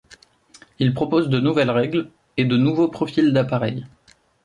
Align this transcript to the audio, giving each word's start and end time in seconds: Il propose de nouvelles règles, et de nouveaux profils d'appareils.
Il 0.79 0.95
propose 0.95 1.29
de 1.29 1.39
nouvelles 1.39 1.69
règles, 1.69 2.09
et 2.35 2.45
de 2.45 2.57
nouveaux 2.57 2.87
profils 2.87 3.31
d'appareils. 3.33 3.85